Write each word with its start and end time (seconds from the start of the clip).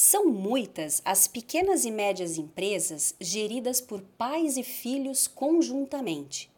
São 0.00 0.26
muitas 0.26 1.02
as 1.04 1.26
pequenas 1.26 1.84
e 1.84 1.90
médias 1.90 2.38
empresas 2.38 3.16
geridas 3.20 3.80
por 3.80 4.00
pais 4.16 4.56
e 4.56 4.62
filhos 4.62 5.26
conjuntamente. 5.26 6.48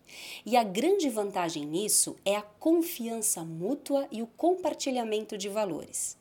E 0.44 0.58
a 0.58 0.62
grande 0.62 1.08
vantagem 1.08 1.64
nisso 1.64 2.16
é 2.22 2.36
a 2.36 2.42
confiança 2.42 3.42
mútua 3.42 4.06
e 4.12 4.20
o 4.20 4.26
compartilhamento 4.26 5.38
de 5.38 5.48
valores. 5.48 6.18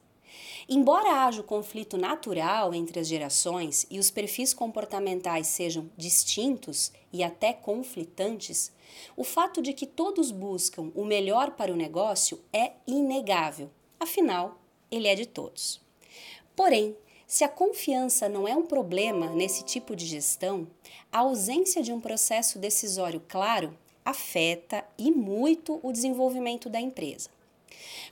Embora 0.70 1.26
haja 1.26 1.42
o 1.42 1.44
conflito 1.44 1.98
natural 1.98 2.74
entre 2.74 3.02
as 3.02 3.08
gerações 3.10 3.86
e 3.92 4.00
os 4.00 4.10
perfis 4.10 4.54
comportamentais 4.54 5.48
sejam 5.48 5.92
distintos 5.98 6.90
e 7.12 7.22
até 7.22 7.52
conflitantes, 7.52 8.72
o 9.18 9.26
fato 9.26 9.62
de 9.62 9.74
que 9.74 9.86
todos 9.86 10.32
buscam 10.32 10.90
o 10.96 11.04
melhor 11.04 11.52
para 11.52 11.74
o 11.74 11.76
negócio 11.76 12.40
é 12.54 12.72
inegável, 12.88 13.70
afinal, 14.00 14.58
ele 14.90 15.10
é 15.10 15.16
de 15.16 15.26
todos. 15.26 15.82
Porém, 16.56 16.96
se 17.30 17.44
a 17.44 17.48
confiança 17.48 18.28
não 18.28 18.48
é 18.48 18.56
um 18.56 18.66
problema 18.66 19.28
nesse 19.28 19.64
tipo 19.64 19.96
de 19.96 20.04
gestão, 20.04 20.68
a 21.12 21.20
ausência 21.20 21.84
de 21.84 21.94
um 21.94 22.02
processo 22.02 22.58
decisório 22.58 23.22
claro 23.28 23.78
afeta 24.04 24.84
e 24.98 25.12
muito 25.12 25.80
o 25.84 25.92
desenvolvimento 25.92 26.72
da 26.72 26.82
empresa. 26.82 27.30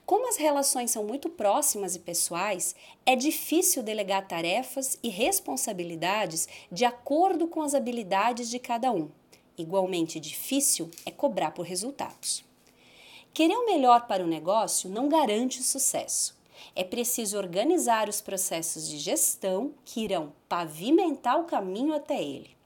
Como 0.06 0.30
as 0.30 0.38
relações 0.38 0.92
são 0.92 1.04
muito 1.04 1.30
próximas 1.30 1.96
e 1.96 2.00
pessoais, 2.00 2.76
é 3.08 3.16
difícil 3.16 3.82
delegar 3.82 4.28
tarefas 4.28 5.00
e 5.02 5.10
responsabilidades 5.10 6.48
de 6.72 6.86
acordo 6.86 7.48
com 7.48 7.64
as 7.64 7.74
habilidades 7.74 8.52
de 8.52 8.60
cada 8.60 8.92
um. 8.92 9.10
Igualmente 9.58 10.20
difícil 10.20 10.92
é 11.08 11.10
cobrar 11.10 11.50
por 11.50 11.66
resultados. 11.66 12.46
Querer 13.34 13.56
o 13.56 13.66
melhor 13.66 14.06
para 14.06 14.24
o 14.24 14.28
negócio 14.28 14.88
não 14.88 15.10
garante 15.10 15.60
o 15.60 15.64
sucesso. 15.64 16.37
É 16.76 16.84
preciso 16.84 17.38
organizar 17.38 18.10
os 18.10 18.22
processos 18.22 18.88
de 18.88 18.98
gestão 18.98 19.74
que 19.86 20.02
irão 20.02 20.34
pavimentar 20.48 21.40
o 21.40 21.46
caminho 21.46 21.94
até 21.94 22.22
ele. 22.22 22.58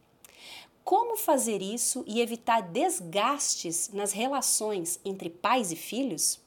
Como 0.84 1.16
fazer 1.16 1.62
isso 1.62 2.04
e 2.08 2.20
evitar 2.22 2.62
desgastes 2.62 3.90
nas 3.94 4.12
relações 4.12 5.00
entre 5.06 5.30
pais 5.30 5.72
e 5.72 5.76
filhos? 5.76 6.40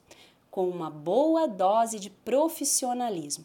Com 0.50 0.68
uma 0.68 0.90
boa 0.90 1.46
dose 1.46 1.98
de 1.98 2.10
profissionalismo. 2.10 3.44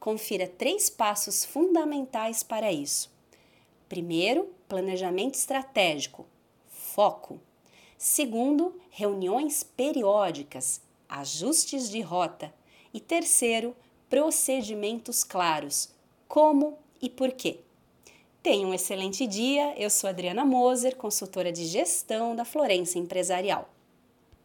Confira 0.00 0.48
três 0.48 0.90
passos 0.90 1.44
fundamentais 1.44 2.42
para 2.42 2.72
isso. 2.72 3.10
Primeiro, 3.88 4.52
planejamento 4.68 5.34
estratégico, 5.34 6.26
foco. 6.68 7.38
Segundo, 7.96 8.80
reuniões 8.90 9.62
periódicas, 9.62 10.80
ajustes 11.08 11.88
de 11.88 12.00
rota 12.00 12.52
e 12.92 13.00
terceiro, 13.00 13.74
procedimentos 14.08 15.24
claros. 15.24 15.90
Como 16.28 16.78
e 17.00 17.08
por 17.08 17.32
quê? 17.32 17.58
Tenha 18.42 18.66
um 18.66 18.74
excelente 18.74 19.26
dia. 19.26 19.74
Eu 19.78 19.88
sou 19.88 20.10
Adriana 20.10 20.44
Moser, 20.44 20.96
consultora 20.96 21.52
de 21.52 21.64
gestão 21.64 22.34
da 22.34 22.44
Florência 22.44 22.98
Empresarial. 22.98 23.68